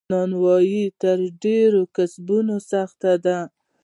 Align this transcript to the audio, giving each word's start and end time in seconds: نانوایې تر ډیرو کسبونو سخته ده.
نانوایې 0.11 0.83
تر 1.01 1.19
ډیرو 1.43 1.81
کسبونو 1.95 2.55
سخته 2.71 3.11
ده. 3.25 3.37